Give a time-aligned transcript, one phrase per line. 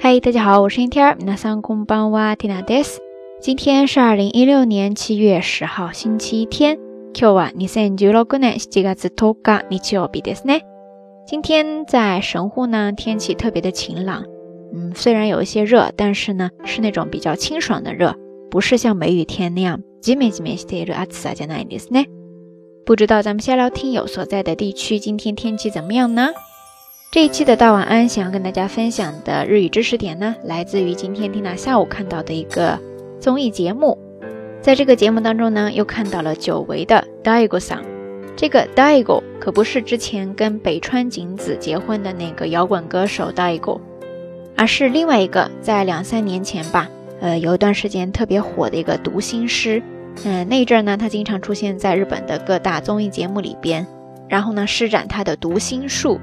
[0.00, 3.00] 嗨，大家好，我是 Inter，皆さんこんばんは、ティナです。
[3.40, 6.78] 今天是二零一六年七月十号，星期天。
[7.12, 10.62] 今日は二千十六年七月十日、日曜日ですね。
[11.26, 14.24] 今天在神户呢，天气特别的晴朗。
[14.74, 18.14] 嗯，虽然有一些热，但是呢，是那种比较清爽的热，
[18.50, 22.06] 不是像梅雨天那样ジメジメしている暑さじゃないですね。
[22.84, 26.28] 不知道咱们下聊听友所在的地区今天天气怎么样呢？
[27.11, 32.79] 这一期的大晚安，想要跟大家分享的日语知识点呢，来自于今天缇娜下午看到的一个
[33.19, 33.97] 综艺节目。
[34.61, 37.83] 在这个节目当中呢，又看到了久违的 Daigo 桑。
[38.37, 43.81] 这个 Daigo 可不是之前跟北川景子结婚的那个摇滚歌手 Daigo，
[44.55, 49.83] 而是另外一个在两三年前吧，呃，有一段时间特别火的一个读心师。
[50.23, 53.85] 嗯，那一阵呢，他经常出现在日本的各大综艺节目里边，
[54.29, 56.17] 然后呢，施展他的读心术。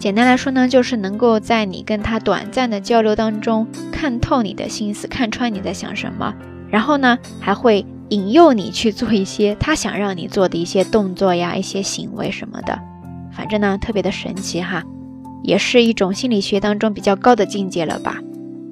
[0.00, 6.34] 简单来说呢，就是能够在你跟他短暂的交流当中看透你的心思，看穿你在想什么，
[6.70, 12.78] 然后呢，还会引诱你去做一些他想让你做的一些动作呀、一些行为什么的。
[13.32, 14.84] 反正呢，特别的神奇哈，
[15.42, 18.18] 也是一种心理学当中比较高的境界了吧。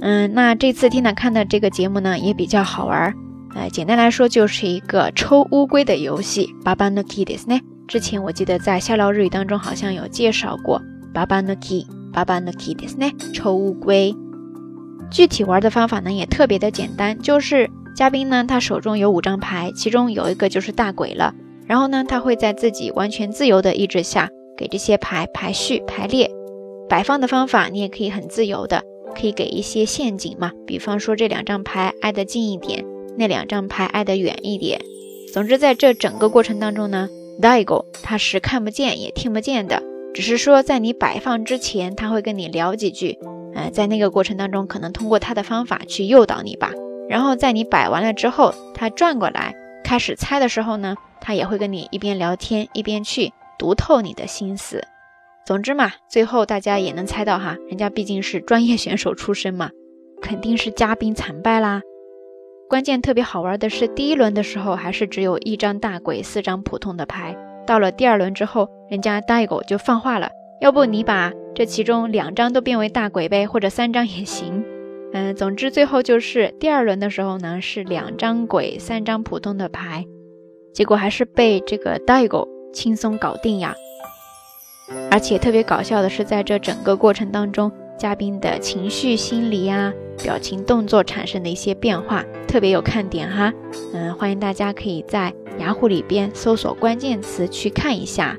[0.00, 3.12] 嗯，那这次 Tina 看的这个节目呢，也比较好玩。
[3.54, 6.54] 呃，简单来说就是一个抽乌龟的游戏。
[6.64, 7.62] ババ抜きですね。
[7.88, 10.80] 之前我记得在下聊日语当中好像有介绍过。
[11.14, 13.14] ババ抜き、ババ抜きですね。
[13.32, 14.14] 抽乌龟。
[15.10, 21.34] 具体玩的方法呢也特别的简单，就是嘉宾呢他手中有五张牌，其中有一个就是大鬼了。
[21.66, 26.30] 然后呢他会在自己完全自由的意志下给这些牌排序排列。
[26.88, 28.82] 摆放的方法你也可以很自由的，
[29.14, 32.84] 可以给一些陷阱嘛，比方说这两张牌挨得近一点。
[33.16, 34.80] 那两张牌挨得远一点。
[35.34, 37.08] 总之，在这整个过程当中呢，
[37.42, 39.82] Daigo 他是看不见也听不见的，
[40.13, 43.17] 只是说在你摆放之前，他会跟你聊几句。
[43.55, 46.71] 呃，在那个过程当中，可能通过他的方法去诱导你吧。
[47.09, 49.53] 然后在你摆完了之后，他转过来
[49.83, 54.83] 开始猜的时候呢，他也会跟你一边聊天一边去读透你的心思。
[55.45, 59.69] 总之嘛，最后大家也能猜到哈，人家毕竟是专业选手出身嘛，
[60.21, 61.81] 肯定是嘉宾惨败啦。
[62.69, 67.35] 关键特别好玩的是，第一轮的时候还是只有一张大鬼，四张普通的牌。
[67.65, 70.29] 到了第二轮之后，人家大 o 就放话了，
[70.61, 74.63] 要不你把这其中两张都变为大鬼呗，或者三张也行。
[75.13, 80.05] 嗯，总之最后就是第二轮的时候呢，是两张鬼，三张普通的牌，
[80.73, 83.75] 结果还是被这个大 o 轻松搞定呀。
[85.09, 87.71] 而且特别搞笑的是，在这整个过程当中。
[87.95, 93.53] 嘉宾的情绪、心理啊、表情、动作产生的一些变化，特别有看点哈。
[93.93, 98.37] 嗯，欢迎大家可以在雅虎里边搜索关键词去看一下。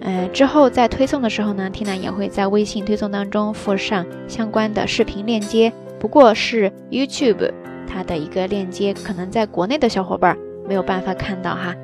[0.00, 7.50] 呃，之后在推送的时候呢，Tina 也会在微信推送当中附上相关的视频链接，不过是 YouTube
[7.86, 10.36] 它的一个链接，可能在国内的小伙伴
[10.68, 11.74] 没有办法看到哈。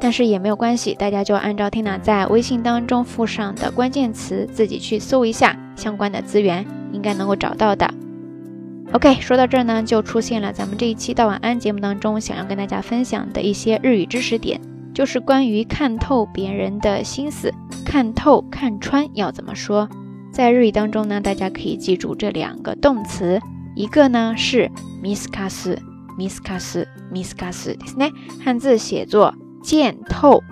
[0.00, 7.86] 但是也没有关系，大家就按照 Tina 在微信当中附上的关键词，自己去搜一下相关的资源，应该能够找到的。
[8.93, 14.61] OK，说到这儿呢，就出现了咱们这一期到晚安节目当中想要跟大家分享的一些日语知识点，
[14.93, 17.51] 就是关于看透别人的心思，
[17.85, 19.89] 看透、看穿要怎么说？
[20.31, 23.41] 在日语当中呢，大家可以记住这两个动词，
[23.75, 24.69] 一个呢是
[25.03, 28.11] miscas，miscas，miscas，ですね，
[28.43, 29.33] 汉字写作。
[29.63, 30.43] 见透，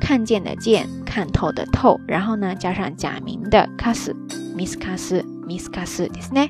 [0.00, 6.48] 看见的见，看透的透，然后呢，加上假名的 kas，miss kas，miss kas，ですね。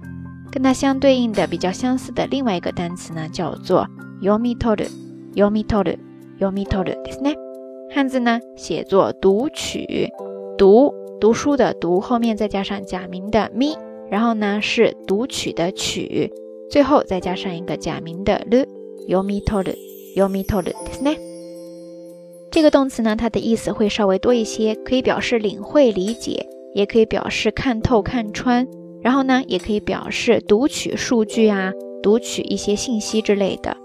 [0.51, 3.87] 跟它相对应的比较相似的另外一个单词呢，叫做
[4.21, 7.37] yomitoru，yomitoru，yomitoru，ですね。
[7.95, 10.11] 汉字呢，写作读取，
[10.57, 13.77] 读读书的读，后面再加上假名的 mi，
[14.11, 16.33] 然后呢是读取的取，
[16.71, 21.19] 最后再加上一个假名的 lu，yomitoru，yomitoru，ですね。
[22.51, 28.67] 这个动词呢，它的意思会稍微多一些，可以表示领会、理解，也可以表示看透、看穿，
[29.07, 31.73] 然后呢，也可以表示读取数据啊，
[32.03, 33.77] 读取一些信息之类的。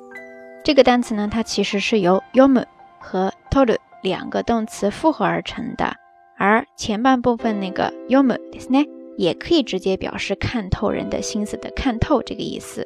[0.63, 2.65] 这个单词呢，它其实是由 yomu
[2.99, 5.93] 和 toru 两个动词复合而成的，
[6.37, 8.87] 而前半部分那个 yomu ですね，
[9.17, 12.83] 也可以直接表示看透人的心思的看透这个意思。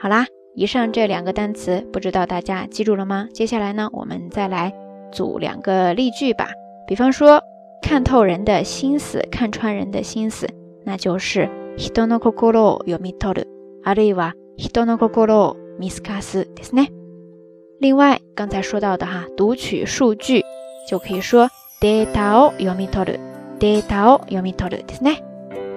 [0.00, 3.28] 好啦，以上这两个单词，不知道大家记住了吗？
[3.32, 4.72] 接下来呢，我们再来。
[5.10, 6.50] 组两个例句吧，
[6.86, 7.42] 比方说
[7.80, 10.46] 看透人的心思，看穿人的心思，
[10.84, 13.48] 那就是人の心を読み取る，
[13.84, 16.92] あるいは人の心を見透かすですね。
[17.80, 20.42] 另外，刚才说到的哈，读取数据
[20.90, 21.48] 就可以说
[21.80, 23.20] データを読み取る，
[23.60, 25.22] データを読み取るですね。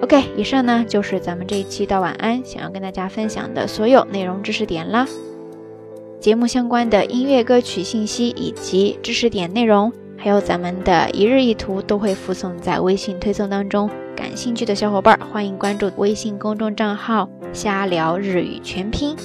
[0.00, 5.06] OK，以上呢就是咱们这一期到晚安想要跟大家分享的所有内容知识点啦。
[6.18, 13.90] 节目相关的音乐歌曲信息以及知识点内容， 还有咱们的一日一图都会附送在微信推送当中。
[14.14, 19.16] 感兴趣的小伙伴欢迎关注微信公众账号“瞎聊日语全拼”。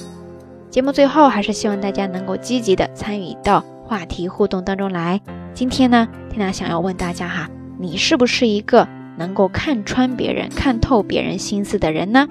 [0.70, 5.20] 节目最后还是希望大家能够积极的参与到话题互动当中来。
[5.54, 7.48] 今天呢，缇娜想要问大家哈，
[7.78, 8.86] 你是不是一个？
[9.16, 12.28] 能够看穿别人、看透别人心思的人呢？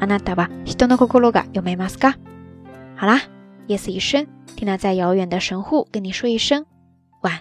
[0.00, 2.14] あなたは人の心が読めますか？
[2.96, 3.20] 好啦，
[3.66, 4.26] 夜色已深，
[4.56, 6.64] 缇娜在遥远的神户跟你说一声
[7.20, 7.40] 晚。